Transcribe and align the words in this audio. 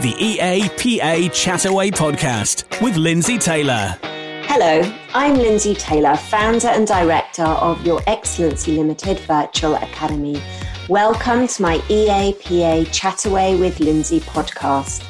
the 0.00 0.12
EAPA 0.14 1.28
Chataway 1.30 1.88
podcast 1.88 2.82
with 2.82 2.96
Lindsay 2.96 3.38
Taylor. 3.38 3.96
Hello, 4.02 4.82
I'm 5.14 5.36
Lindsay 5.36 5.74
Taylor, 5.76 6.16
founder 6.16 6.66
and 6.66 6.84
director 6.84 7.44
of 7.44 7.86
Your 7.86 8.02
Excellency 8.08 8.72
Limited 8.72 9.20
Virtual 9.20 9.76
Academy. 9.76 10.42
Welcome 10.88 11.46
to 11.46 11.62
my 11.62 11.78
EAPA 11.78 12.86
Chataway 12.88 13.58
with 13.58 13.78
Lindsay 13.78 14.18
podcast. 14.18 15.04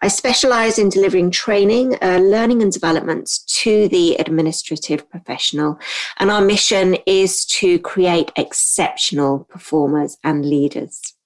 I 0.00 0.08
specialize 0.08 0.78
in 0.78 0.88
delivering 0.88 1.32
training, 1.32 1.98
uh, 2.00 2.20
learning, 2.22 2.62
and 2.62 2.72
development 2.72 3.30
to 3.48 3.86
the 3.88 4.16
administrative 4.16 5.10
professional. 5.10 5.78
And 6.16 6.30
our 6.30 6.40
mission 6.40 6.96
is 7.04 7.44
to 7.60 7.78
create 7.80 8.32
exceptional 8.34 9.40
performers 9.50 10.16
and 10.24 10.46
leaders. 10.46 11.16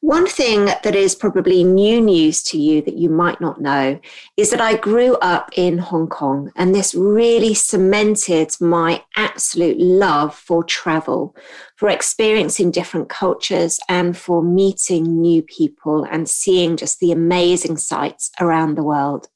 One 0.00 0.26
thing 0.26 0.66
that 0.66 0.94
is 0.94 1.14
probably 1.14 1.64
new 1.64 2.00
news 2.00 2.42
to 2.44 2.58
you 2.58 2.82
that 2.82 2.96
you 2.96 3.08
might 3.08 3.40
not 3.40 3.60
know 3.60 4.00
is 4.36 4.50
that 4.50 4.60
I 4.60 4.76
grew 4.76 5.14
up 5.16 5.50
in 5.56 5.78
Hong 5.78 6.08
Kong, 6.08 6.52
and 6.56 6.74
this 6.74 6.94
really 6.94 7.54
cemented 7.54 8.54
my 8.60 9.02
absolute 9.16 9.78
love 9.78 10.34
for 10.34 10.62
travel, 10.64 11.34
for 11.76 11.88
experiencing 11.88 12.70
different 12.70 13.08
cultures, 13.08 13.80
and 13.88 14.16
for 14.16 14.42
meeting 14.42 15.20
new 15.20 15.42
people 15.42 16.04
and 16.10 16.28
seeing 16.28 16.76
just 16.76 17.00
the 17.00 17.12
amazing 17.12 17.76
sights 17.76 18.30
around 18.40 18.74
the 18.74 18.84
world. 18.84 19.28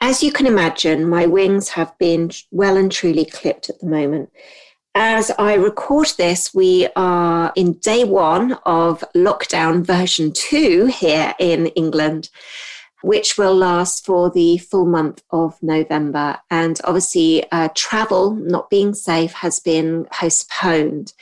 As 0.00 0.22
you 0.22 0.32
can 0.32 0.46
imagine, 0.46 1.08
my 1.08 1.24
wings 1.24 1.70
have 1.70 1.96
been 1.98 2.30
well 2.50 2.76
and 2.76 2.92
truly 2.92 3.24
clipped 3.24 3.70
at 3.70 3.80
the 3.80 3.86
moment 3.86 4.30
as 4.94 5.30
I 5.38 5.54
record 5.54 6.12
this, 6.16 6.54
we 6.54 6.88
are 6.94 7.52
in 7.56 7.72
day 7.74 8.04
one 8.04 8.52
of 8.64 9.02
lockdown 9.14 9.84
version 9.84 10.32
two 10.32 10.86
here 10.86 11.34
in 11.38 11.66
England, 11.68 12.30
which 13.04 13.36
will 13.36 13.54
last 13.54 14.06
for 14.06 14.30
the 14.30 14.56
full 14.56 14.86
month 14.86 15.22
of 15.30 15.62
November. 15.62 16.38
And 16.50 16.80
obviously, 16.84 17.44
uh, 17.52 17.68
travel 17.74 18.34
not 18.34 18.70
being 18.70 18.94
safe 18.94 19.34
has 19.34 19.60
been 19.60 20.06
postponed. 20.10 21.12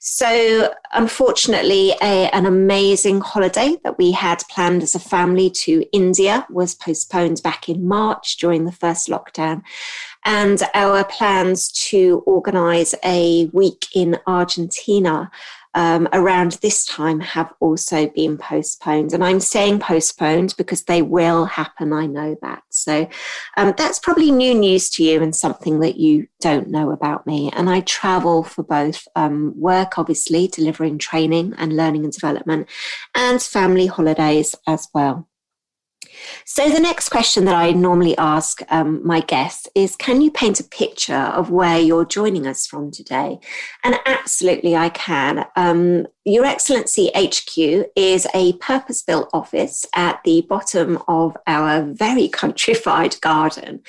So, 0.00 0.74
unfortunately, 0.92 1.92
a, 2.02 2.28
an 2.30 2.44
amazing 2.44 3.20
holiday 3.20 3.76
that 3.84 3.98
we 3.98 4.10
had 4.12 4.42
planned 4.50 4.82
as 4.82 4.96
a 4.96 5.00
family 5.00 5.48
to 5.62 5.84
India 5.92 6.44
was 6.50 6.74
postponed 6.74 7.40
back 7.44 7.68
in 7.68 7.86
March 7.86 8.36
during 8.38 8.64
the 8.64 8.72
first 8.72 9.08
lockdown 9.08 9.62
and 10.24 10.62
our 10.74 11.04
plans 11.04 11.70
to 11.70 12.22
organize 12.26 12.94
a 13.04 13.46
week 13.46 13.86
in 13.94 14.18
Argentina 14.26 15.30
um, 15.78 16.08
around 16.12 16.58
this 16.60 16.84
time 16.84 17.20
have 17.20 17.54
also 17.60 18.08
been 18.08 18.36
postponed. 18.36 19.12
And 19.12 19.22
I'm 19.24 19.38
saying 19.38 19.78
postponed 19.78 20.54
because 20.58 20.82
they 20.82 21.02
will 21.02 21.44
happen. 21.44 21.92
I 21.92 22.06
know 22.06 22.36
that. 22.42 22.64
So 22.68 23.08
um, 23.56 23.72
that's 23.76 24.00
probably 24.00 24.32
new 24.32 24.54
news 24.54 24.90
to 24.90 25.04
you 25.04 25.22
and 25.22 25.36
something 25.36 25.78
that 25.78 25.96
you 25.96 26.26
don't 26.40 26.66
know 26.68 26.90
about 26.90 27.28
me. 27.28 27.52
And 27.54 27.70
I 27.70 27.82
travel 27.82 28.42
for 28.42 28.64
both 28.64 29.06
um, 29.14 29.54
work, 29.56 30.00
obviously, 30.00 30.48
delivering 30.48 30.98
training 30.98 31.54
and 31.56 31.76
learning 31.76 32.02
and 32.02 32.12
development, 32.12 32.68
and 33.14 33.40
family 33.40 33.86
holidays 33.86 34.56
as 34.66 34.88
well. 34.92 35.28
So, 36.44 36.68
the 36.68 36.80
next 36.80 37.08
question 37.08 37.44
that 37.44 37.54
I 37.54 37.72
normally 37.72 38.16
ask 38.16 38.62
um, 38.70 39.06
my 39.06 39.20
guests 39.20 39.68
is 39.74 39.96
Can 39.96 40.20
you 40.20 40.30
paint 40.30 40.60
a 40.60 40.64
picture 40.64 41.14
of 41.14 41.50
where 41.50 41.78
you're 41.78 42.04
joining 42.04 42.46
us 42.46 42.66
from 42.66 42.90
today? 42.90 43.38
And 43.84 43.98
absolutely, 44.06 44.76
I 44.76 44.88
can. 44.90 45.46
Um, 45.56 46.06
Your 46.24 46.44
Excellency 46.44 47.10
HQ 47.14 47.88
is 47.96 48.26
a 48.34 48.54
purpose 48.54 49.02
built 49.02 49.28
office 49.32 49.86
at 49.94 50.20
the 50.24 50.42
bottom 50.42 51.02
of 51.08 51.36
our 51.46 51.82
very 51.82 52.28
countrified 52.32 53.20
garden. 53.20 53.80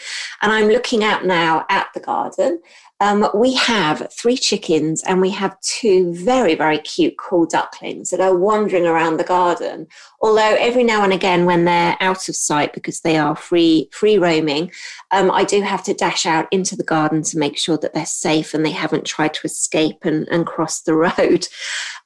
And 0.42 0.52
I'm 0.52 0.68
looking 0.68 1.04
out 1.04 1.26
now 1.26 1.66
at 1.70 1.88
the 1.94 2.00
garden. 2.00 2.62
Um, 3.02 3.30
we 3.34 3.56
have 3.56 4.12
three 4.12 4.36
chickens 4.36 5.04
and 5.04 5.22
we 5.22 5.30
have 5.32 5.60
two 5.62 6.14
very, 6.14 6.56
very 6.56 6.80
cute 6.80 7.18
cool 7.18 7.46
ducklings 7.46 8.10
that 8.10 8.20
are 8.20 8.36
wandering 8.36 8.86
around 8.86 9.18
the 9.18 9.24
garden. 9.24 9.88
Although 10.22 10.56
every 10.60 10.84
now 10.84 11.04
and 11.04 11.14
again, 11.14 11.46
when 11.46 11.66
they're 11.66 11.96
out 12.02 12.28
of 12.28 12.36
sight 12.36 12.74
because 12.74 13.02
they 13.02 13.18
are 13.18 13.36
free, 13.36 13.90
free 13.92 14.18
roaming, 14.18 14.72
um, 15.12 15.32
I 15.32 15.46
do 15.46 15.62
have 15.62 15.84
to 15.84 15.94
dash 15.94 16.26
out 16.26 16.48
into 16.52 16.76
the 16.76 16.84
garden 16.84 17.22
to 17.24 17.38
make 17.38 17.58
sure 17.58 17.78
that 17.78 17.94
they're 17.94 18.06
safe 18.06 18.54
and 18.54 18.66
they 18.66 18.72
haven't 18.72 19.06
tried 19.06 19.34
to 19.36 19.48
escape 19.48 20.04
and, 20.04 20.28
and 20.28 20.46
cross 20.46 20.82
the 20.82 20.96
road. 20.96 21.48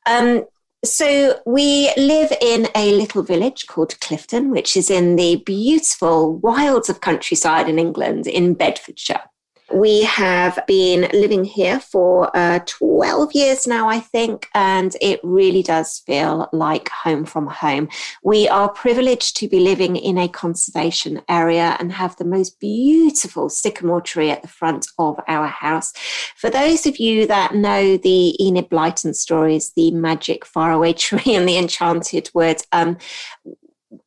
Um, 0.06 0.44
so 0.84 1.40
we 1.46 1.94
live 1.96 2.34
in 2.42 2.68
a 2.76 2.92
little 2.92 3.24
village 3.24 3.68
called 3.68 3.98
Clifton, 4.02 4.50
which 4.52 4.76
is 4.76 4.90
in 4.90 5.16
the 5.16 5.38
beautiful 5.38 6.36
wilds 6.40 6.90
of 6.90 7.00
countryside 7.00 7.70
in 7.70 7.80
England 7.80 8.28
in 8.28 8.54
Bedfordshire. 8.54 9.22
We 9.74 10.04
have 10.04 10.60
been 10.68 11.10
living 11.14 11.44
here 11.44 11.80
for 11.80 12.30
uh, 12.38 12.60
12 12.68 13.34
years 13.34 13.66
now, 13.66 13.90
I 13.90 14.00
think, 14.00 14.48
and 14.54 14.96
it 15.02 15.20
really 15.24 15.64
does 15.64 16.04
feel 16.06 16.48
like 16.54 16.90
home 16.90 17.26
from 17.26 17.48
home. 17.48 17.90
We 18.24 18.48
are 18.48 18.70
privileged 18.70 19.36
to 19.38 19.48
be 19.48 19.60
living 19.60 19.96
in 19.96 20.20
a 20.20 20.28
conservation 20.28 21.24
area 21.28 21.76
and 21.80 21.92
have 21.92 22.16
the 22.18 22.24
most 22.24 22.60
beautiful 22.60 23.50
sycamore 23.50 24.02
tree 24.02 24.30
at 24.30 24.44
the 24.44 24.48
front 24.48 24.86
of 25.00 25.20
our 25.28 25.48
house. 25.48 25.92
For 26.36 26.52
those 26.52 26.86
of 26.86 26.98
you 26.98 27.26
that 27.26 27.56
know 27.56 27.98
the 27.98 28.38
Enid 28.46 28.70
Blyton 28.70 29.16
stories, 29.16 29.72
the 29.76 29.90
magic 29.90 30.46
faraway 30.46 30.94
tree 31.06 31.34
and 31.34 31.50
the 31.50 31.58
enchanted 31.58 32.30
wood, 32.36 32.62
um, 32.72 32.98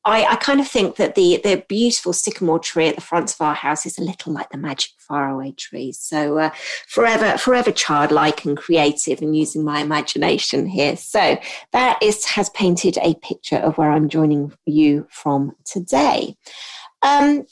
I, 0.06 0.24
I, 0.24 0.36
kind 0.36 0.60
of 0.60 0.68
think 0.68 0.96
that 0.96 1.16
the 1.16 1.40
the 1.42 1.64
beautiful 1.68 2.12
sycamore 2.12 2.60
tree 2.60 2.86
at 2.86 2.94
the 2.94 3.00
front 3.00 3.34
of 3.34 3.40
our 3.40 3.54
house 3.54 3.84
is 3.84 3.98
a 3.98 4.04
little 4.04 4.32
like 4.32 4.50
the 4.50 4.56
magic 4.56 4.92
faraway 4.98 5.50
tree. 5.50 5.90
So 5.90 6.38
uh, 6.38 6.50
forever, 6.86 7.36
forever 7.36 7.72
childlike 7.72 8.44
and 8.44 8.56
creative, 8.56 9.20
and 9.20 9.36
using 9.36 9.64
my 9.64 9.80
imagination 9.80 10.66
here. 10.66 10.96
So 10.96 11.38
that 11.72 11.98
is 12.00 12.24
has 12.26 12.48
painted 12.50 12.98
a 13.02 13.14
picture 13.14 13.56
of 13.56 13.78
where 13.78 13.90
I'm 13.90 14.08
joining 14.08 14.52
you 14.64 15.08
from 15.10 15.56
today. 15.64 16.36
Um, 17.02 17.44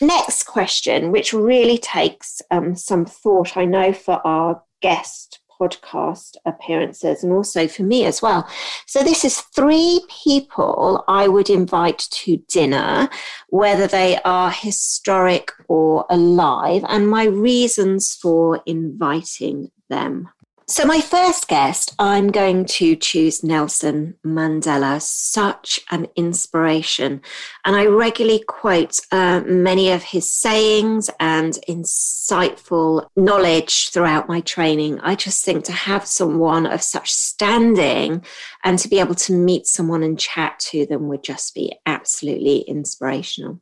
next 0.00 0.44
question, 0.44 1.12
which 1.12 1.34
really 1.34 1.76
takes 1.76 2.40
um, 2.50 2.76
some 2.76 3.04
thought, 3.04 3.58
I 3.58 3.66
know, 3.66 3.92
for 3.92 4.26
our 4.26 4.62
guest 4.80 5.39
podcast 5.60 6.36
appearances 6.46 7.22
and 7.22 7.32
also 7.32 7.68
for 7.68 7.82
me 7.82 8.04
as 8.04 8.22
well. 8.22 8.48
So, 8.86 9.02
this 9.02 9.24
is 9.24 9.40
three 9.40 10.00
people 10.08 11.04
I 11.08 11.28
would 11.28 11.50
invite 11.50 11.98
to 11.98 12.38
dinner, 12.48 13.08
whether 13.48 13.86
they 13.86 14.18
are 14.24 14.50
historic 14.50 15.52
or 15.68 16.06
alive, 16.08 16.84
and 16.88 17.08
my 17.08 17.24
reasons 17.24 18.14
for 18.14 18.62
inviting 18.66 19.70
them. 19.88 20.30
So, 20.70 20.84
my 20.84 21.00
first 21.00 21.48
guest, 21.48 21.96
I'm 21.98 22.28
going 22.28 22.64
to 22.66 22.94
choose 22.94 23.42
Nelson 23.42 24.14
Mandela, 24.24 25.02
such 25.02 25.80
an 25.90 26.06
inspiration. 26.14 27.22
And 27.64 27.74
I 27.74 27.86
regularly 27.86 28.44
quote 28.46 28.96
uh, 29.10 29.40
many 29.44 29.90
of 29.90 30.04
his 30.04 30.32
sayings 30.32 31.10
and 31.18 31.58
insightful 31.68 33.08
knowledge 33.16 33.88
throughout 33.90 34.28
my 34.28 34.42
training. 34.42 35.00
I 35.00 35.16
just 35.16 35.44
think 35.44 35.64
to 35.64 35.72
have 35.72 36.06
someone 36.06 36.66
of 36.66 36.82
such 36.82 37.12
standing 37.12 38.24
and 38.62 38.78
to 38.78 38.86
be 38.86 39.00
able 39.00 39.16
to 39.16 39.32
meet 39.32 39.66
someone 39.66 40.04
and 40.04 40.16
chat 40.16 40.60
to 40.70 40.86
them 40.86 41.08
would 41.08 41.24
just 41.24 41.52
be 41.52 41.80
absolutely 41.84 42.58
inspirational. 42.58 43.60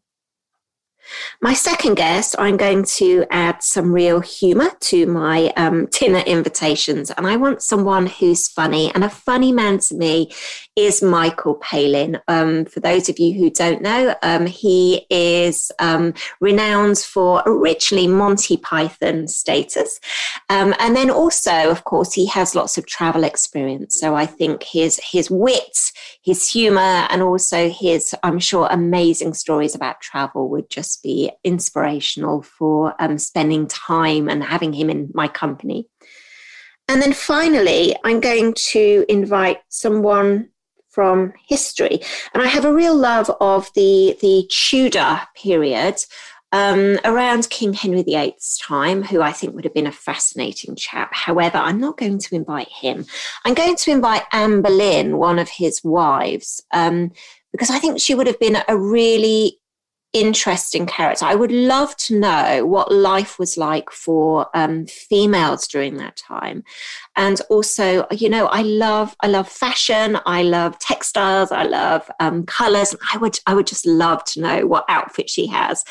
My 1.41 1.55
second 1.55 1.95
guest, 1.95 2.35
I'm 2.39 2.57
going 2.57 2.85
to 2.97 3.25
add 3.31 3.63
some 3.63 3.93
real 3.93 4.21
humour 4.21 4.71
to 4.81 5.07
my 5.07 5.53
um, 5.57 5.87
dinner 5.87 6.21
invitations, 6.21 7.11
and 7.11 7.27
I 7.27 7.37
want 7.37 7.63
someone 7.63 8.07
who's 8.07 8.49
funny. 8.49 8.93
And 8.95 9.05
a 9.05 9.11
funny 9.11 9.53
man 9.53 9.79
to 9.79 9.95
me 9.95 10.33
is 10.77 11.03
Michael 11.03 11.55
Palin. 11.57 12.19
Um, 12.29 12.65
for 12.65 12.81
those 12.81 13.09
of 13.09 13.19
you 13.19 13.33
who 13.35 13.51
don't 13.51 13.83
know, 13.83 14.15
um, 14.23 14.47
he 14.47 15.07
is 15.11 15.71
um, 15.79 16.15
renowned 16.41 16.99
for 16.99 17.43
originally 17.47 18.07
Monty 18.07 18.57
Python 18.57 19.29
status, 19.29 20.01
um, 20.49 20.75
and 20.79 20.97
then 20.97 21.11
also, 21.11 21.71
of 21.71 21.85
course, 21.85 22.13
he 22.13 22.27
has 22.27 22.55
lots 22.55 22.79
of 22.79 22.87
travel 22.87 23.25
experience. 23.25 23.99
So 23.99 24.15
I 24.15 24.27
think 24.27 24.63
his 24.63 25.01
his 25.03 25.31
wit, 25.31 25.79
his 26.23 26.49
humour, 26.49 27.07
and 27.11 27.23
also 27.23 27.69
his, 27.71 28.15
I'm 28.23 28.39
sure, 28.39 28.69
amazing 28.71 29.35
stories 29.35 29.75
about 29.75 30.01
travel 30.01 30.49
would 30.49 30.69
just 30.69 30.98
be 31.03 31.31
inspirational 31.45 32.43
for 32.43 32.95
um, 33.00 33.19
spending 33.19 33.67
time 33.67 34.29
and 34.29 34.43
having 34.43 34.73
him 34.73 34.91
in 34.91 35.11
my 35.15 35.29
company. 35.29 35.87
And 36.89 37.03
then 37.03 37.12
finally, 37.12 37.95
I'm 38.05 38.21
going 38.21 38.55
to 38.71 39.05
invite 39.09 39.59
someone 39.69 40.49
from 40.89 41.33
history. 41.47 42.00
And 42.33 42.43
I 42.43 42.47
have 42.47 42.65
a 42.65 42.75
real 42.75 42.97
love 42.97 43.31
of 43.41 43.71
the, 43.75 44.17
the 44.21 44.49
Tudor 44.50 45.21
period 45.37 45.97
um, 46.50 46.99
around 47.05 47.50
King 47.50 47.75
Henry 47.75 48.03
VIII's 48.03 48.59
time, 48.61 49.03
who 49.03 49.21
I 49.21 49.33
think 49.33 49.55
would 49.55 49.65
have 49.65 49.75
been 49.75 49.87
a 49.87 49.93
fascinating 49.93 50.77
chap. 50.77 51.11
However, 51.12 51.59
I'm 51.59 51.79
not 51.79 51.99
going 51.99 52.19
to 52.19 52.35
invite 52.35 52.69
him. 52.69 53.05
I'm 53.45 53.55
going 53.55 53.77
to 53.77 53.91
invite 53.91 54.23
Anne 54.33 54.62
Boleyn, 54.62 55.19
one 55.19 55.39
of 55.39 55.49
his 55.49 55.85
wives, 55.85 56.62
um, 56.73 57.12
because 57.53 57.71
I 57.71 57.79
think 57.79 58.00
she 58.00 58.15
would 58.15 58.27
have 58.27 58.41
been 58.41 58.56
a 58.67 58.77
really 58.77 59.59
interesting 60.13 60.87
character. 60.87 61.25
I 61.25 61.35
would 61.35 61.53
love 61.53 61.97
to 61.97 62.19
know 62.19 62.65
what 62.65 62.93
life 62.93 63.39
was 63.39 63.57
like 63.57 63.91
for 63.91 64.49
um, 64.55 64.87
females 64.87 65.67
during 65.69 65.97
that 65.99 66.17
time, 66.17 66.65
and 67.17 67.41
also, 67.51 68.07
you 68.11 68.29
know, 68.29 68.47
I 68.47 68.63
love 68.63 69.15
I 69.21 69.27
love 69.27 69.49
fashion, 69.49 70.19
I 70.27 70.43
love 70.43 70.79
textiles, 70.79 71.53
I 71.53 71.65
love 71.65 72.11
um, 72.21 72.47
colors. 72.47 72.95
I 73.13 73.19
would 73.19 73.39
I 73.47 73.55
would 73.55 73.67
just 73.67 73.87
love 73.87 74.25
to 74.25 74.41
know 74.41 74.67
what 74.67 74.85
outfit 74.89 75.29
she 75.29 75.47
has, 75.49 75.85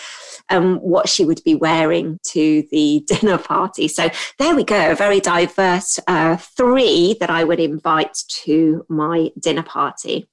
and 0.49 0.81
what 0.81 1.09
she 1.09 1.25
would 1.25 1.41
be 1.43 1.55
wearing 1.55 2.19
to 2.29 2.63
the 2.71 3.03
dinner 3.07 3.37
party. 3.37 3.87
So 3.87 4.09
there 4.39 4.55
we 4.55 4.63
go, 4.63 4.91
a 4.91 4.95
very 4.95 5.19
diverse 5.19 5.99
uh, 6.07 6.37
three 6.37 7.15
that 7.19 7.29
I 7.29 7.43
would 7.43 7.59
invite 7.59 8.17
to 8.43 8.85
my 8.89 9.31
dinner 9.39 9.63
party. 9.63 10.27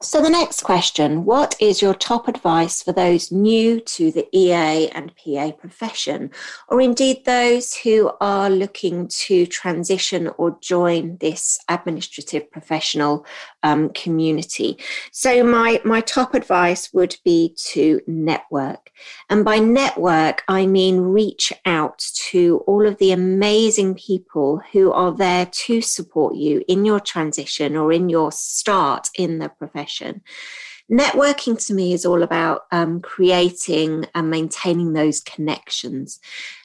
So, 0.00 0.22
the 0.22 0.30
next 0.30 0.62
question 0.62 1.24
What 1.24 1.56
is 1.58 1.82
your 1.82 1.92
top 1.92 2.28
advice 2.28 2.84
for 2.84 2.92
those 2.92 3.32
new 3.32 3.80
to 3.80 4.12
the 4.12 4.28
EA 4.32 4.88
and 4.90 5.12
PA 5.16 5.50
profession, 5.50 6.30
or 6.68 6.80
indeed 6.80 7.24
those 7.24 7.74
who 7.74 8.12
are 8.20 8.48
looking 8.48 9.08
to 9.08 9.44
transition 9.46 10.30
or 10.38 10.56
join 10.60 11.16
this 11.16 11.58
administrative 11.68 12.48
professional 12.52 13.26
um, 13.64 13.88
community? 13.88 14.78
So, 15.10 15.42
my, 15.42 15.80
my 15.84 16.00
top 16.00 16.32
advice 16.32 16.92
would 16.92 17.16
be 17.24 17.56
to 17.70 18.00
network. 18.06 18.92
And 19.28 19.44
by 19.44 19.58
network, 19.58 20.44
I 20.46 20.66
mean 20.66 21.00
reach 21.00 21.52
out 21.66 21.98
to 22.30 22.62
all 22.68 22.86
of 22.86 22.98
the 22.98 23.10
amazing 23.10 23.96
people 23.96 24.62
who 24.72 24.92
are 24.92 25.12
there 25.12 25.46
to 25.46 25.80
support 25.80 26.36
you 26.36 26.62
in 26.68 26.84
your 26.84 27.00
transition 27.00 27.76
or 27.76 27.92
in 27.92 28.08
your 28.08 28.30
start 28.30 29.10
in 29.16 29.40
the 29.40 29.48
profession 29.48 29.87
networking 30.90 31.64
to 31.66 31.74
me 31.74 31.92
is 31.92 32.06
all 32.06 32.22
about 32.22 32.62
um, 32.72 33.00
creating 33.00 34.06
and 34.14 34.30
maintaining 34.30 34.92
those 34.92 35.20
connections. 35.20 36.18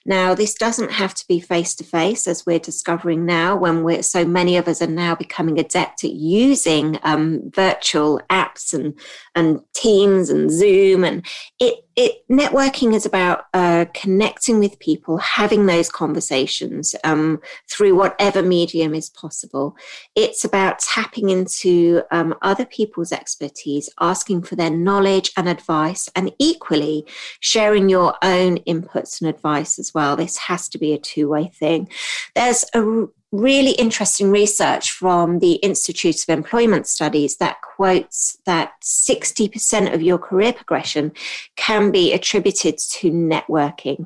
Now, 0.06 0.36
this 0.36 0.54
doesn't 0.54 0.92
have 0.92 1.14
to 1.16 1.28
be 1.28 1.40
face 1.40 1.76
to 1.76 1.84
face, 1.84 2.28
as 2.28 2.46
we're 2.46 2.60
discovering 2.60 3.26
now, 3.26 3.56
when 3.56 3.84
we're 3.84 4.04
so 4.04 4.26
many 4.26 4.58
of 4.58 4.68
us 4.68 4.82
are 4.82 4.88
now 4.88 5.16
becoming 5.16 5.58
adept 5.58 6.04
at 6.04 6.12
using 6.12 7.00
um, 7.04 7.50
virtual 7.52 8.20
apps 8.30 8.74
and 8.74 9.00
and 9.34 9.62
Teams 9.74 10.30
and 10.30 10.52
Zoom, 10.52 11.06
and 11.06 11.26
it 11.58 11.86
it 11.96 12.28
networking 12.30 12.94
is 12.94 13.06
about 13.06 13.46
uh, 13.54 13.86
connecting 13.94 14.60
with 14.60 14.80
people, 14.80 15.18
having 15.18 15.68
those 15.68 15.90
conversations 15.90 16.96
um, 17.04 17.40
through 17.70 17.96
whatever 17.96 18.42
medium 18.42 18.94
is 18.94 19.10
possible. 19.10 19.78
It's 20.16 20.44
about 20.44 20.80
tapping 20.80 21.30
into 21.30 22.02
um, 22.12 22.36
other 22.42 22.66
people's 22.66 23.12
expertise, 23.12 23.90
asking 24.02 24.44
for 24.44 24.56
their 24.56 24.72
knowledge 24.72 25.32
and 25.38 25.48
advice, 25.48 26.10
and 26.16 26.34
equally 26.40 27.06
sharing 27.40 27.88
your 27.88 28.16
own 28.22 28.58
inputs 28.60 29.22
and 29.22 29.30
advice 29.30 29.80
as 29.80 29.93
well. 29.94 30.16
This 30.16 30.38
has 30.38 30.70
to 30.70 30.78
be 30.78 30.94
a 30.94 30.98
two 30.98 31.30
way 31.30 31.52
thing. 31.54 31.90
There's 32.36 32.66
a 32.74 33.06
really 33.34 33.72
interesting 33.72 34.30
research 34.30 34.92
from 34.92 35.40
the 35.40 35.54
Institute 35.54 36.22
of 36.22 36.30
Employment 36.30 36.86
Studies 36.86 37.38
that 37.38 37.58
quotes 37.62 38.38
that 38.46 38.74
60% 38.84 39.92
of 39.92 40.04
your 40.04 40.20
career 40.20 40.54
progression 40.54 41.12
can 41.56 41.90
be 41.90 42.14
attributed 42.14 42.78
to 42.78 43.12
networking. 43.12 44.06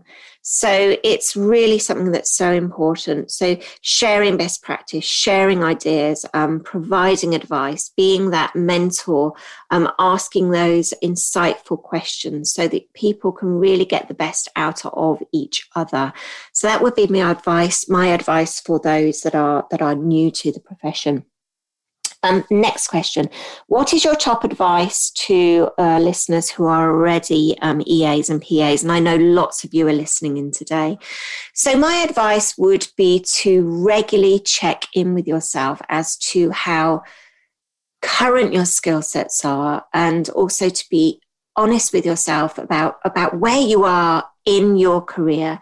So 0.50 0.96
it's 1.04 1.36
really 1.36 1.78
something 1.78 2.14
that's 2.14 2.32
so 2.32 2.54
important. 2.54 3.32
So 3.32 3.58
sharing 3.82 4.38
best 4.38 4.64
practice, 4.64 5.04
sharing 5.04 5.62
ideas, 5.62 6.26
um, 6.34 6.62
providing 6.62 7.36
advice, 7.36 7.92
being 7.98 8.30
that 8.30 8.56
mentor, 8.56 9.34
um, 9.72 9.92
asking 10.00 10.52
those 10.52 10.94
insightful 11.04 11.84
questions 11.84 12.54
so 12.54 12.66
that 12.70 12.94
people 12.94 13.34
can 13.34 13.60
really 13.60 13.84
get 13.84 14.08
the 14.08 14.14
best 14.14 14.48
out 14.56 14.86
of 14.86 15.22
each 15.34 15.68
other. 15.76 16.14
So 16.54 16.68
that 16.68 16.82
would 16.82 16.96
be 16.96 17.08
my 17.08 17.30
advice. 17.30 17.90
My 17.90 18.08
advice 18.08 18.62
for 18.62 18.80
those 18.80 19.17
that 19.22 19.36
are 19.36 19.66
that 19.72 19.82
are 19.82 19.96
new 19.96 20.32
to 20.32 20.52
the 20.52 20.60
profession. 20.60 21.26
Um, 22.24 22.44
next 22.50 22.88
question. 22.88 23.30
What 23.68 23.94
is 23.94 24.04
your 24.04 24.16
top 24.16 24.44
advice 24.44 25.12
to 25.12 25.70
uh, 25.78 26.00
listeners 26.00 26.50
who 26.50 26.66
are 26.66 26.90
already 26.90 27.56
um, 27.62 27.82
EAs 27.86 28.30
and 28.30 28.42
PAs? 28.42 28.82
And 28.82 28.92
I 28.92 29.00
know 29.00 29.18
lots 29.18 29.64
of 29.64 29.74
you 29.74 29.88
are 29.88 29.94
listening 29.94 30.38
in 30.38 30.52
today. 30.52 30.98
So, 31.54 31.78
my 31.78 31.98
advice 31.98 32.58
would 32.58 32.88
be 32.98 33.24
to 33.36 33.62
regularly 33.86 34.40
check 34.40 34.86
in 34.94 35.14
with 35.14 35.28
yourself 35.28 35.80
as 35.90 36.18
to 36.32 36.50
how 36.52 37.04
current 38.02 38.54
your 38.54 38.66
skill 38.66 39.02
sets 39.02 39.46
are 39.46 39.86
and 39.94 40.30
also 40.30 40.70
to 40.70 40.86
be 40.90 41.20
honest 41.56 41.94
with 41.94 42.06
yourself 42.06 42.58
about, 42.58 42.98
about 43.04 43.40
where 43.40 43.60
you 43.60 43.84
are 43.84 44.24
in 44.46 44.78
your 44.78 45.02
career 45.02 45.60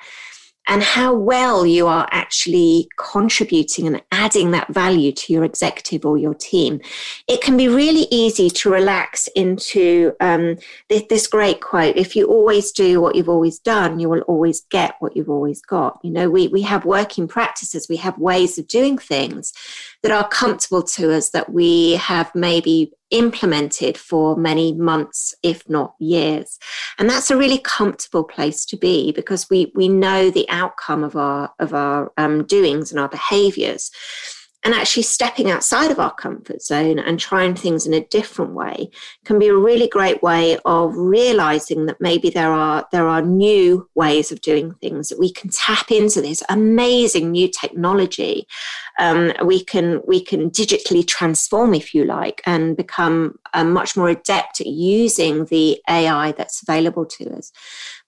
and 0.68 0.82
how 0.82 1.14
well 1.14 1.66
you 1.66 1.88
are 1.88 2.08
actually 2.12 2.90
contributing 2.98 3.88
and 3.88 4.02
adding 4.12 4.52
that 4.52 4.74
value 4.74 5.12
to 5.12 5.34
your 5.34 5.44
executive 5.44 6.06
or 6.06 6.18
your 6.18 6.34
team. 6.34 6.82
It 7.28 7.42
can 7.42 7.56
be 7.56 7.68
really 7.68 8.08
easy 8.12 8.50
to 8.50 8.72
relax 8.72 9.28
into 9.36 10.14
um, 10.20 10.58
this, 10.90 11.04
this, 11.10 11.28
great 11.28 11.60
quote 11.60 11.98
if 11.98 12.16
you 12.16 12.28
always 12.28 12.72
do 12.72 13.02
what 13.02 13.16
you've 13.16 13.30
always 13.30 13.60
done, 13.60 14.00
you 14.00 14.10
will 14.10 14.22
always 14.22 14.62
get 14.70 14.96
what 15.00 15.16
you've 15.16 15.30
always 15.30 15.62
got. 15.62 16.00
You 16.04 16.12
know, 16.12 16.30
we, 16.30 16.48
we 16.48 16.62
have 16.62 16.86
working 16.86 17.28
practices, 17.28 17.88
we 17.90 17.98
have 17.98 18.18
ways 18.18 18.58
of 18.58 18.68
doing 18.68 18.98
things 18.98 19.54
that 20.06 20.12
are 20.12 20.30
comfortable 20.30 20.84
to 20.84 21.12
us 21.12 21.32
that 21.32 21.52
we 21.52 21.94
have 21.94 22.30
maybe 22.36 22.92
implemented 23.10 23.98
for 23.98 24.36
many 24.36 24.72
months, 24.72 25.34
if 25.42 25.68
not 25.68 25.96
years. 26.00 26.60
And 27.00 27.10
that's 27.10 27.32
a 27.32 27.38
really 27.38 27.58
comfortable 27.58 28.24
place 28.24 28.66
to 28.66 28.78
be 28.78 29.14
because 29.14 29.50
we, 29.50 29.72
we 29.74 29.90
know 29.90 30.30
the 30.30 30.48
outcome 30.48 31.04
of 31.04 31.16
our, 31.16 31.52
of 31.58 31.74
our 31.74 32.12
um, 32.18 32.46
doings 32.46 32.92
and 32.92 33.00
our 33.00 33.10
behaviors. 33.10 33.90
And 34.66 34.74
actually 34.74 35.04
stepping 35.04 35.52
outside 35.52 35.92
of 35.92 36.00
our 36.00 36.14
comfort 36.14 36.60
zone 36.60 36.98
and 36.98 37.20
trying 37.20 37.54
things 37.54 37.86
in 37.86 37.94
a 37.94 38.04
different 38.06 38.54
way 38.54 38.90
can 39.24 39.38
be 39.38 39.48
a 39.48 39.56
really 39.56 39.88
great 39.88 40.24
way 40.24 40.58
of 40.66 40.98
realizing 40.98 41.86
that 41.86 42.02
maybe 42.02 42.32
there 42.32 42.52
are 42.52 42.88
there 42.92 43.08
are 43.08 43.22
new 43.22 43.88
ways 43.94 44.32
of 44.32 44.42
doing 44.42 44.74
things 44.82 45.10
that 45.10 45.20
we 45.20 45.32
can 45.32 45.52
tap 45.52 45.92
into 45.92 46.20
this 46.20 46.42
amazing 46.50 47.32
new 47.32 47.48
technology 47.48 48.48
um, 48.98 49.32
we 49.46 49.64
can 49.64 50.02
we 50.08 50.20
can 50.20 50.50
digitally 50.50 51.08
transform 51.08 51.76
if 51.76 51.94
you 51.94 52.04
like 52.04 52.42
and 52.48 52.76
become 52.76 53.38
uh, 53.54 53.64
much 53.64 53.96
more 53.96 54.10
adept 54.10 54.60
at 54.62 54.68
using 54.68 55.46
the 55.46 55.80
ai 55.88 56.32
that's 56.32 56.64
available 56.64 57.06
to 57.06 57.30
us 57.38 57.52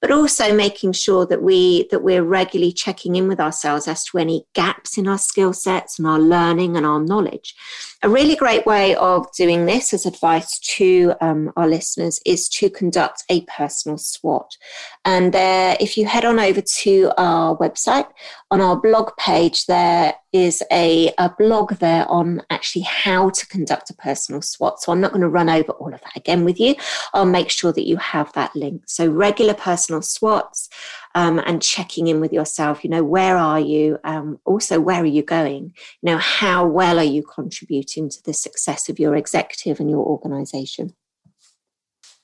but 0.02 0.12
also 0.12 0.54
making 0.54 0.92
sure 0.92 1.26
that 1.26 1.42
we 1.42 1.88
that 1.90 2.04
we're 2.04 2.24
regularly 2.24 2.72
checking 2.72 3.16
in 3.16 3.28
with 3.28 3.40
ourselves 3.40 3.88
as 3.88 4.04
to 4.06 4.18
any 4.18 4.46
gaps 4.54 4.98
in 4.98 5.08
our 5.08 5.18
skill 5.18 5.54
sets 5.54 5.98
and 5.98 6.08
our 6.08 6.20
learning 6.20 6.78
and 6.78 6.86
our 6.86 7.00
knowledge. 7.00 7.56
A 8.04 8.10
really 8.10 8.36
great 8.36 8.66
way 8.66 8.96
of 8.96 9.26
doing 9.36 9.66
this 9.66 9.94
as 9.94 10.06
advice 10.06 10.60
to 10.78 11.14
um, 11.20 11.52
our 11.58 11.68
listeners 11.68 12.20
is 12.26 12.48
to 12.50 12.70
conduct 12.70 13.24
a 13.30 13.42
personal 13.46 13.98
SWOT. 13.98 14.56
And 15.04 15.34
there, 15.34 15.76
if 15.80 15.98
you 15.98 16.06
head 16.06 16.26
on 16.26 16.40
over 16.40 16.62
to 16.62 17.12
our 17.18 17.58
website, 17.58 18.08
on 18.52 18.62
our 18.62 18.80
blog 18.80 19.10
page, 19.18 19.66
there 19.66 20.14
is 20.34 20.62
a, 20.72 21.14
a 21.18 21.30
blog 21.38 21.74
there 21.76 22.06
on 22.10 22.42
actually 22.50 22.84
how 22.84 23.30
to 23.30 23.48
conduct 23.48 23.90
a 23.90 23.96
personal 23.96 24.42
SWOT. 24.42 24.82
So 24.82 24.92
I'm 24.92 25.00
not 25.00 25.12
going 25.12 25.22
to 25.22 25.30
run 25.30 25.50
over 25.50 25.72
all 25.74 25.94
of 25.94 26.02
that 26.02 26.16
again 26.16 26.44
with 26.44 26.60
you. 26.60 26.76
I'll 27.14 27.26
make 27.26 27.50
sure 27.50 27.72
that 27.72 27.88
you 27.88 27.98
have 27.98 28.32
that 28.34 28.56
link. 28.56 28.84
So 28.88 29.10
regular 29.10 29.54
personal 29.54 30.02
SWOTs 30.02 30.70
um, 31.16 31.40
and 31.46 31.62
checking 31.62 32.08
in 32.08 32.20
with 32.20 32.34
yourself. 32.34 32.84
You 32.84 32.90
know, 32.90 33.04
where 33.04 33.38
are 33.38 33.60
you? 33.60 33.98
Um, 34.04 34.40
also, 34.46 34.80
where 34.80 35.02
are 35.02 35.06
you 35.06 35.24
going? 35.24 35.74
You 36.02 36.12
know, 36.12 36.18
how 36.18 36.68
well 36.68 37.00
are 37.00 37.04
you 37.04 37.24
contributing 37.24 38.10
to 38.10 38.24
the 38.24 38.34
success 38.34 38.90
of 38.90 39.00
your 39.00 39.16
executive 39.16 39.80
and 39.80 39.90
your 39.90 40.06
organization? 40.06 40.94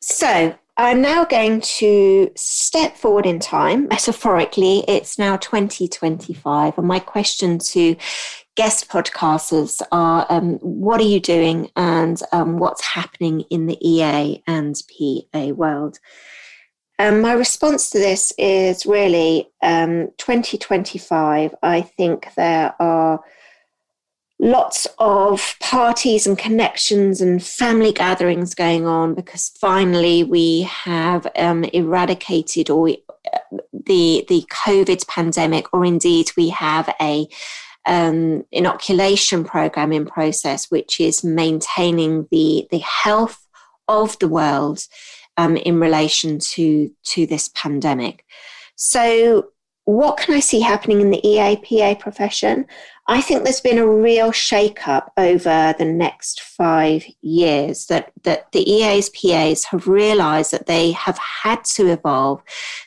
So, 0.02 0.56
I'm 0.76 1.02
now 1.04 1.24
going 1.24 1.62
to 1.62 2.32
step 2.36 2.98
forward 2.98 3.28
in 3.28 3.40
time. 3.40 3.88
Metaphorically, 3.90 4.84
it's 4.88 5.20
now 5.20 5.38
2025. 5.38 6.80
And 6.80 6.88
my 6.88 6.98
question 6.98 7.60
to 7.60 7.96
guest 8.56 8.90
podcasters 8.90 9.84
are 9.92 10.26
um, 10.30 10.56
what 10.60 11.00
are 11.00 11.06
you 11.06 11.20
doing 11.20 11.70
and 11.76 12.20
um, 12.32 12.58
what's 12.58 12.84
happening 12.84 13.42
in 13.52 13.68
the 13.68 13.78
EA 13.88 14.42
and 14.48 14.76
PA 14.98 15.48
world? 15.50 16.00
Um, 16.98 17.22
my 17.22 17.34
response 17.34 17.92
to 17.92 18.00
this 18.00 18.34
is 18.40 18.88
really 18.88 19.52
um, 19.62 20.10
2025. 20.18 21.54
I 21.62 21.82
think 21.82 22.34
there 22.36 22.74
are 22.80 23.20
lots 24.40 24.88
of 25.00 25.56
parties 25.60 26.28
and 26.28 26.38
connections 26.38 27.22
and 27.22 27.44
family 27.44 27.92
gatherings 27.92 28.54
going 28.54 28.86
on 28.86 29.14
because 29.14 29.52
finally 29.60 30.24
we 30.24 30.64
have 30.64 31.26
um, 31.38 31.64
eradicated 31.66 32.70
or 32.70 32.90
uh, 32.90 33.40
the 33.72 34.26
the 34.28 34.46
COVID 34.66 35.08
pandemic, 35.08 35.74
or 35.74 35.86
indeed 35.86 36.32
we 36.36 36.50
have 36.50 36.94
a 37.02 37.28
um, 37.86 38.46
inoculation 38.52 39.44
program 39.44 39.92
in 39.92 40.06
process, 40.06 40.70
which 40.72 41.00
is 41.00 41.24
maintaining 41.24 42.28
the 42.32 42.68
the 42.72 42.80
health 42.80 43.46
of 43.88 44.18
the 44.20 44.28
world 44.28 44.88
um, 45.38 45.58
in 45.58 45.80
relation 45.80 46.40
to 46.40 46.92
to 47.04 47.26
this 47.26 47.50
pandemic. 47.54 48.26
So, 48.76 49.50
what 49.86 50.18
can 50.18 50.36
I 50.36 50.40
see 50.40 50.62
happening 50.62 51.02
in 51.02 51.12
the 51.12 51.22
EAPA 51.24 52.00
profession? 52.00 52.66
I 53.06 53.20
think 53.20 53.44
there's 53.44 53.60
been 53.60 53.80
a 53.80 53.88
real 53.88 54.32
shake-up 54.32 55.12
over 55.18 55.76
the 55.78 55.86
next 55.86 56.40
five 56.40 57.04
years 57.22 57.88
that, 57.88 58.14
that 58.24 58.50
the 58.54 58.70
EA's 58.70 59.10
PAs 59.10 59.66
have 59.66 59.88
realized 59.90 60.52
that 60.52 60.68
they 60.68 60.94
have 60.94 61.18
had 61.18 61.66
to 61.76 61.92
evolve, 61.92 62.42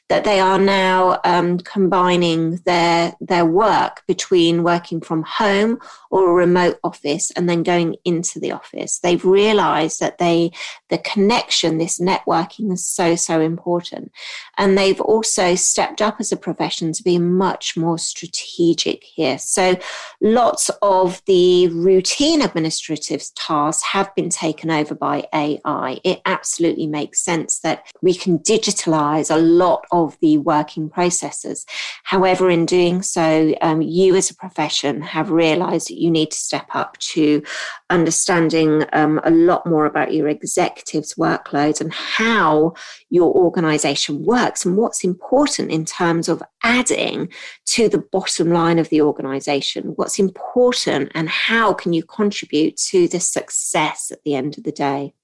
that 0.09 0.25
they 0.25 0.41
are 0.41 0.59
now 0.59 1.21
um, 1.25 1.59
combining 1.59 2.57
their, 2.65 3.15
their 3.21 3.45
work 3.45 4.05
between 4.07 4.63
working 4.63 5.03
from 5.03 5.23
home 5.23 5.79
or 6.11 6.31
a 6.31 6.35
remote 6.35 6.79
office 6.83 7.31
and 7.33 7.47
then 7.47 7.63
going 7.63 7.97
into 8.07 8.41
the 8.41 8.53
office. 8.53 9.01
They've 9.01 9.25
realized 9.25 10.01
that 10.01 10.17
they, 10.17 10.53
the 10.89 10.99
connection, 10.99 11.77
this 11.77 11.99
networking 11.99 12.73
is 12.73 12.87
so, 12.87 13.17
so 13.17 13.41
important. 13.43 14.13
And 14.57 14.79
they've 14.79 15.01
also 15.01 15.57
stepped 15.57 16.01
up 16.01 16.17
as 16.21 16.33
a 16.33 16.39
profession 16.39 16.95
to 16.95 17.03
be 17.03 17.19
much 17.19 17.77
more 17.77 17.99
strategic 17.99 19.05
here. 19.05 19.37
So 19.37 19.77
lots 20.21 20.71
of 20.83 21.23
the 21.27 21.69
routine 21.69 22.43
administrative 22.43 23.23
tasks 23.35 23.83
have 23.83 24.15
been 24.15 24.31
taken 24.31 24.71
over 24.71 24.95
by 24.95 25.27
AI. 25.35 26.01
It 26.05 26.21
absolutely 26.25 26.87
makes 26.87 27.25
sense 27.25 27.61
that 27.61 27.87
we 28.03 28.15
can 28.15 28.39
digitalize 28.39 29.35
a 29.35 29.39
lot 29.39 29.85
of 29.93 30.17
the 30.21 30.39
working 30.39 30.89
processes. 30.89 31.67
However, 32.05 32.51
in 32.51 32.67
doing 32.67 33.03
so, 33.03 33.55
um, 33.61 33.83
you 33.83 34.15
as 34.17 34.31
a 34.31 34.35
profession 34.35 35.03
have 35.03 35.31
realized 35.31 35.89
that 35.89 36.01
you 36.01 36.11
need 36.11 36.31
to 36.31 36.39
step 36.39 36.67
up 36.75 36.97
to 36.99 37.43
understanding 37.91 38.85
um, 38.93 39.21
a 39.25 39.31
lot 39.31 39.67
more 39.67 39.87
about 39.87 40.13
your 40.13 40.29
executives' 40.29 41.15
workloads 41.15 41.81
and 41.81 41.93
how 41.93 42.75
your 43.11 43.33
organization 43.35 44.25
works 44.25 44.65
and 44.65 44.77
what's 44.77 45.05
important 45.05 45.71
in 45.71 45.85
terms 45.85 46.29
of 46.29 46.43
adding 46.67 47.29
to 47.67 47.89
the 47.89 47.99
bottom 47.99 48.51
line 48.51 48.79
of 48.79 48.89
the 48.89 49.01
organization, 49.01 49.93
what's 49.97 50.19
important, 50.19 51.13
and 51.15 51.29
how 51.29 51.73
can 51.73 51.93
you 51.93 52.03
contribute 52.03 52.77
to 52.77 53.09
the 53.09 53.21
success 53.21 54.11
at 54.11 54.23
the 54.25 54.35
end 54.35 54.59
of 54.59 54.65
the 54.65 54.73
day. 54.73 55.15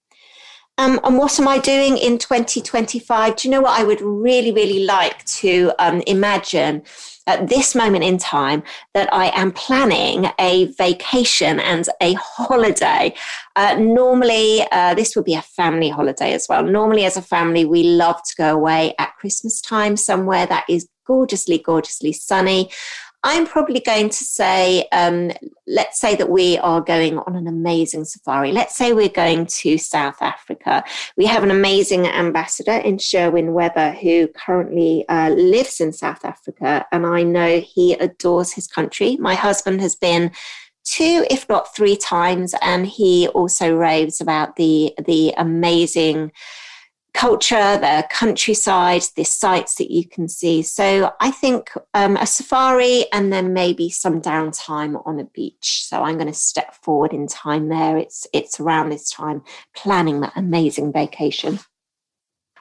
Um, 0.78 0.98
and 1.04 1.18
what 1.18 1.38
am 1.38 1.46
I 1.46 1.58
doing 1.58 1.98
in 1.98 2.16
2025? 2.16 3.36
Do 3.36 3.46
you 3.46 3.52
know 3.52 3.60
what 3.60 3.78
I 3.78 3.84
would 3.84 4.00
really, 4.00 4.52
really 4.52 4.84
like 4.84 5.22
to 5.26 5.72
um, 5.78 6.02
imagine 6.06 6.82
at 7.26 7.48
this 7.48 7.74
moment 7.74 8.04
in 8.04 8.18
time 8.18 8.62
that 8.94 9.12
I 9.12 9.26
am 9.38 9.52
planning 9.52 10.30
a 10.38 10.66
vacation 10.72 11.60
and 11.60 11.86
a 12.00 12.14
holiday. 12.14 13.14
Uh, 13.54 13.76
normally, 13.78 14.66
uh, 14.72 14.94
this 14.94 15.14
would 15.14 15.24
be 15.24 15.34
a 15.34 15.42
family 15.42 15.88
holiday 15.88 16.32
as 16.32 16.46
well. 16.48 16.64
Normally, 16.64 17.04
as 17.04 17.16
a 17.16 17.22
family, 17.22 17.64
we 17.64 17.84
love 17.84 18.22
to 18.24 18.34
go 18.36 18.54
away 18.54 18.94
at 18.98 19.16
Christmas 19.16 19.60
time 19.60 19.96
somewhere 19.96 20.46
that 20.46 20.64
is 20.68 20.88
gorgeously, 21.12 21.58
gorgeously 21.58 22.12
sunny. 22.12 22.70
I'm 23.22 23.46
probably 23.46 23.80
going 23.80 24.08
to 24.08 24.24
say, 24.24 24.88
um, 24.90 25.30
let's 25.66 26.00
say 26.00 26.16
that 26.16 26.30
we 26.30 26.58
are 26.58 26.80
going 26.80 27.18
on 27.18 27.36
an 27.36 27.46
amazing 27.46 28.04
safari. 28.04 28.50
Let's 28.50 28.74
say 28.74 28.94
we're 28.94 29.20
going 29.24 29.46
to 29.60 29.78
South 29.78 30.20
Africa. 30.20 30.82
We 31.16 31.26
have 31.26 31.44
an 31.44 31.50
amazing 31.50 32.06
ambassador 32.06 32.78
in 32.88 32.96
Sherwin 32.98 33.52
Webber 33.52 33.90
who 33.92 34.26
currently 34.28 35.04
uh, 35.08 35.28
lives 35.28 35.80
in 35.80 35.92
South 35.92 36.24
Africa, 36.24 36.84
and 36.90 37.06
I 37.06 37.22
know 37.22 37.60
he 37.60 37.92
adores 37.92 38.54
his 38.54 38.66
country. 38.66 39.16
My 39.20 39.34
husband 39.34 39.80
has 39.82 39.94
been 39.94 40.32
two, 40.84 41.24
if 41.30 41.48
not 41.48 41.76
three 41.76 41.96
times, 41.96 42.54
and 42.60 42.86
he 42.86 43.28
also 43.28 43.76
raves 43.76 44.20
about 44.20 44.56
the 44.56 44.94
the 45.06 45.32
amazing 45.36 46.32
culture, 47.14 47.76
the 47.78 48.06
countryside, 48.10 49.02
the 49.16 49.24
sights 49.24 49.76
that 49.76 49.90
you 49.90 50.06
can 50.06 50.28
see. 50.28 50.62
So 50.62 51.12
I 51.20 51.30
think 51.30 51.70
um, 51.94 52.16
a 52.16 52.26
safari 52.26 53.06
and 53.12 53.32
then 53.32 53.52
maybe 53.52 53.90
some 53.90 54.20
downtime 54.20 55.00
on 55.06 55.20
a 55.20 55.24
beach. 55.24 55.84
So 55.84 56.02
I'm 56.02 56.16
going 56.16 56.26
to 56.26 56.34
step 56.34 56.74
forward 56.74 57.12
in 57.12 57.26
time 57.26 57.68
there. 57.68 57.96
It's 57.96 58.26
it's 58.32 58.60
around 58.60 58.90
this 58.90 59.10
time 59.10 59.42
planning 59.74 60.20
that 60.20 60.32
amazing 60.36 60.92
vacation. 60.92 61.58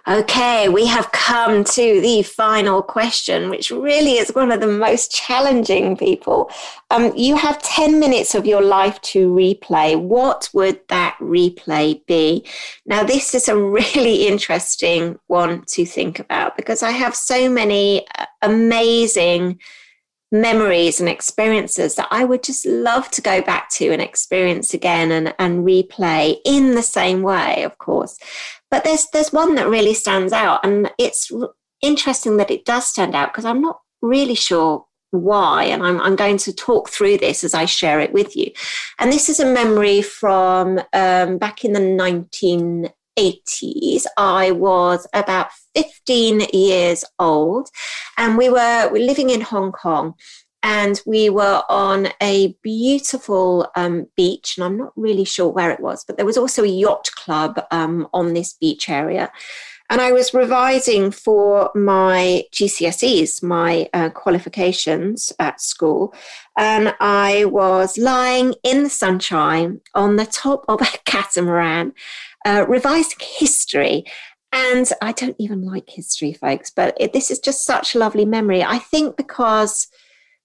Okay, 0.08 0.67
we 0.67 0.88
have 0.88 1.12
come 1.12 1.63
to 1.63 2.01
the 2.01 2.24
final 2.24 2.81
question, 2.81 3.51
which 3.51 3.70
really 3.70 4.13
is 4.13 4.34
one 4.34 4.51
of 4.51 4.60
the 4.60 4.65
most 4.65 5.12
challenging 5.12 5.96
people. 5.96 6.50
Um, 6.89 7.15
you 7.15 7.36
have 7.36 7.62
10 7.62 8.00
minutes 8.00 8.34
of 8.34 8.48
your 8.48 8.63
life 8.63 9.00
to 9.01 9.31
replay. 9.31 10.00
What 10.00 10.50
would 10.53 10.79
that 10.88 11.17
replay 11.22 12.03
be? 12.08 12.48
Now, 12.84 13.03
this 13.03 13.36
is 13.36 13.48
a 13.48 13.55
really 13.62 14.27
interesting 14.27 15.20
one 15.27 15.65
to 15.67 15.86
think 15.86 16.20
about 16.20 16.58
because 16.58 16.81
I 16.81 16.91
have 16.91 17.15
so 17.15 17.48
many 17.48 18.08
uh, 18.17 18.25
amazing 18.41 19.60
memories 20.31 21.00
and 21.00 21.10
experiences 21.10 21.96
that 21.96 22.08
I 22.10 22.24
would 22.24 22.41
just 22.41 22.65
love 22.65 23.12
to 23.12 23.22
go 23.22 23.41
back 23.41 23.70
to 23.72 23.91
and 23.91 24.01
experience 24.01 24.74
again 24.74 25.12
and, 25.12 25.36
and 25.38 25.65
replay 25.65 26.38
in 26.46 26.74
the 26.74 26.81
same 26.81 27.22
way, 27.22 27.63
of 27.63 27.77
course. 27.77 28.17
But 28.71 28.85
there's 28.85 29.05
there's 29.13 29.33
one 29.33 29.53
that 29.55 29.69
really 29.69 29.93
stands 29.93 30.33
out, 30.33 30.61
and 30.63 30.89
it's 30.97 31.31
interesting 31.81 32.37
that 32.37 32.49
it 32.49 32.65
does 32.65 32.87
stand 32.87 33.13
out 33.13 33.31
because 33.31 33.45
I'm 33.45 33.61
not 33.61 33.81
really 34.01 34.35
sure 34.35 34.85
why, 35.11 35.65
and 35.65 35.83
I'm, 35.83 36.01
I'm 36.01 36.15
going 36.15 36.37
to 36.37 36.53
talk 36.53 36.89
through 36.89 37.17
this 37.17 37.43
as 37.43 37.53
I 37.53 37.65
share 37.65 37.99
it 37.99 38.13
with 38.13 38.35
you. 38.35 38.51
And 38.97 39.11
this 39.11 39.29
is 39.29 39.39
a 39.39 39.45
memory 39.45 40.01
from 40.01 40.79
um, 40.93 41.37
back 41.37 41.63
in 41.65 41.73
the 41.73 41.79
1980s. 41.79 44.05
I 44.17 44.49
was 44.51 45.05
about 45.13 45.49
15 45.75 46.47
years 46.53 47.03
old, 47.19 47.69
and 48.17 48.37
we 48.37 48.49
were, 48.49 48.89
we 48.91 49.01
were 49.01 49.05
living 49.05 49.29
in 49.29 49.41
Hong 49.41 49.73
Kong 49.73 50.15
and 50.63 51.01
we 51.05 51.29
were 51.29 51.63
on 51.69 52.09
a 52.21 52.55
beautiful 52.61 53.71
um, 53.75 54.07
beach, 54.15 54.57
and 54.57 54.63
I'm 54.63 54.77
not 54.77 54.93
really 54.95 55.25
sure 55.25 55.49
where 55.49 55.71
it 55.71 55.79
was, 55.79 56.03
but 56.03 56.17
there 56.17 56.25
was 56.25 56.37
also 56.37 56.63
a 56.63 56.67
yacht 56.67 57.09
club 57.15 57.65
um, 57.71 58.07
on 58.13 58.33
this 58.33 58.53
beach 58.53 58.89
area. 58.89 59.31
And 59.91 59.99
I 59.99 60.13
was 60.13 60.33
revising 60.33 61.11
for 61.11 61.69
my 61.75 62.45
GCSEs, 62.53 63.43
my 63.43 63.89
uh, 63.93 64.09
qualifications 64.09 65.33
at 65.37 65.59
school. 65.59 66.13
And 66.57 66.95
I 67.01 67.43
was 67.45 67.97
lying 67.97 68.55
in 68.63 68.83
the 68.83 68.89
sunshine 68.89 69.81
on 69.93 70.15
the 70.15 70.25
top 70.25 70.63
of 70.69 70.79
a 70.81 70.85
catamaran, 71.05 71.91
uh, 72.45 72.65
revising 72.69 73.17
history. 73.19 74.05
And 74.53 74.89
I 75.01 75.11
don't 75.11 75.35
even 75.39 75.65
like 75.65 75.89
history, 75.89 76.31
folks, 76.31 76.69
but 76.69 76.95
it, 76.97 77.11
this 77.11 77.29
is 77.29 77.39
just 77.39 77.65
such 77.65 77.93
a 77.93 77.99
lovely 77.99 78.23
memory. 78.23 78.63
I 78.63 78.77
think 78.77 79.17
because 79.17 79.89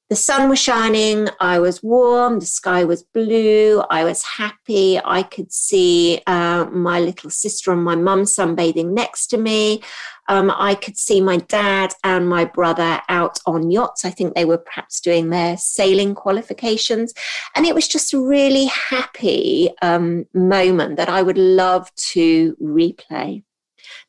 the 0.09 0.17
sun 0.17 0.49
was 0.49 0.61
shining, 0.61 1.29
I 1.41 1.59
was 1.59 1.83
warm, 1.83 2.39
the 2.39 2.47
sky 2.47 2.85
was 2.85 3.03
blue, 3.03 3.83
I 3.91 4.05
was 4.05 4.23
happy. 4.23 5.01
I 5.05 5.25
could 5.25 5.53
see 5.53 6.23
uh, 6.29 6.67
my 6.67 7.01
little 7.01 7.29
sister 7.31 7.73
and 7.73 7.83
my 7.83 7.97
mum 7.97 8.23
sunbathing 8.23 8.93
next 8.93 9.27
to 9.29 9.37
me. 9.37 9.83
Um, 10.29 10.53
I 10.55 10.77
could 10.77 10.97
see 10.97 11.21
my 11.21 11.39
dad 11.39 11.93
and 12.05 12.29
my 12.29 12.45
brother 12.45 13.01
out 13.09 13.41
on 13.47 13.73
yachts. 13.73 14.05
I 14.05 14.11
think 14.11 14.35
they 14.35 14.45
were 14.45 14.59
perhaps 14.59 15.01
doing 15.01 15.31
their 15.31 15.57
sailing 15.57 16.15
qualifications. 16.15 17.13
And 17.57 17.67
it 17.67 17.75
was 17.75 17.89
just 17.89 18.15
a 18.15 18.21
really 18.21 18.67
happy 18.67 19.71
um, 19.83 20.27
moment 20.35 20.99
that 20.99 21.09
I 21.09 21.23
would 21.23 21.39
love 21.39 21.93
to 22.13 22.57
replay. 22.63 23.43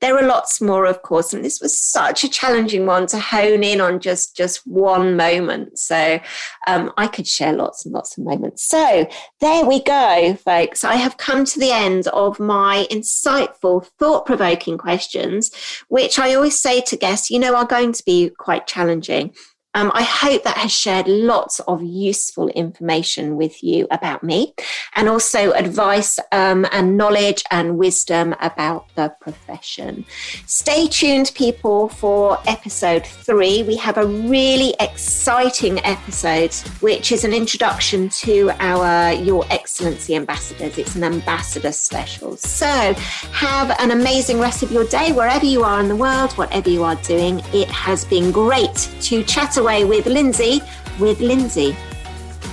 There 0.01 0.17
are 0.17 0.25
lots 0.25 0.61
more, 0.61 0.85
of 0.85 1.01
course, 1.01 1.33
and 1.33 1.43
this 1.43 1.59
was 1.61 1.77
such 1.77 2.23
a 2.23 2.29
challenging 2.29 2.85
one 2.85 3.07
to 3.07 3.19
hone 3.19 3.63
in 3.63 3.81
on 3.81 3.99
just 3.99 4.35
just 4.35 4.65
one 4.65 5.15
moment. 5.15 5.79
So 5.79 6.19
um, 6.67 6.91
I 6.97 7.07
could 7.07 7.27
share 7.27 7.53
lots 7.53 7.85
and 7.85 7.93
lots 7.93 8.17
of 8.17 8.23
moments. 8.23 8.63
So 8.63 9.07
there 9.39 9.65
we 9.65 9.81
go, 9.83 10.35
folks. 10.35 10.83
I 10.83 10.95
have 10.95 11.17
come 11.17 11.45
to 11.45 11.59
the 11.59 11.71
end 11.71 12.07
of 12.07 12.39
my 12.39 12.85
insightful, 12.91 13.85
thought 13.99 14.25
provoking 14.25 14.77
questions, 14.77 15.51
which 15.89 16.19
I 16.19 16.33
always 16.33 16.59
say 16.59 16.81
to 16.81 16.97
guests, 16.97 17.29
you 17.29 17.39
know, 17.39 17.55
are 17.55 17.65
going 17.65 17.91
to 17.93 18.03
be 18.05 18.29
quite 18.37 18.67
challenging. 18.67 19.33
Um, 19.77 19.91
I 19.93 20.01
hope 20.01 20.43
that 20.43 20.57
has 20.57 20.71
shared 20.71 21.07
lots 21.07 21.59
of 21.59 21.83
useful 21.83 22.49
information 22.49 23.37
with 23.37 23.63
you 23.63 23.85
about 23.91 24.23
me 24.23 24.55
and 24.95 25.07
also 25.07 25.51
advice 25.51 26.17
um, 26.31 26.65
and 26.71 26.97
knowledge 26.97 27.43
and 27.51 27.77
wisdom 27.77 28.33
about 28.41 28.87
the 28.95 29.13
profession. 29.21 30.03
Stay 30.47 30.87
tuned, 30.87 31.31
people, 31.35 31.89
for 31.89 32.39
episode 32.47 33.05
three. 33.05 33.61
We 33.61 33.75
have 33.75 33.99
a 33.99 34.07
really 34.07 34.73
exciting 34.79 35.77
episode, 35.85 36.55
which 36.81 37.11
is 37.11 37.23
an 37.23 37.31
introduction 37.31 38.09
to 38.25 38.49
our 38.59 39.13
Your 39.13 39.45
Excellency 39.51 40.15
ambassadors. 40.15 40.79
It's 40.79 40.95
an 40.95 41.03
ambassador 41.03 41.71
special. 41.71 42.35
So 42.37 42.65
have 42.65 43.69
an 43.79 43.91
amazing 43.91 44.39
rest 44.39 44.63
of 44.63 44.71
your 44.71 44.85
day 44.85 45.11
wherever 45.11 45.45
you 45.45 45.61
are 45.61 45.79
in 45.79 45.87
the 45.87 45.95
world, 45.95 46.33
whatever 46.33 46.67
you 46.67 46.83
are 46.83 46.95
doing. 47.03 47.43
It 47.53 47.69
has 47.69 48.05
been 48.05 48.31
great 48.31 48.89
to 49.01 49.21
chat 49.21 49.57
away 49.57 49.66
With 49.67 50.05
Lindsay 50.05 50.61
with 50.99 51.19
Lindsay. 51.19 51.75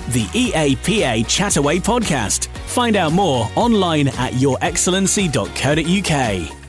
The 0.09 0.25
EAPA 0.25 1.23
Chataway 1.25 1.79
podcast. 1.79 2.47
Find 2.67 2.95
out 2.95 3.11
more 3.13 3.49
online 3.55 4.09
at 4.09 4.33
yourexcellency.co.uk. 4.33 6.64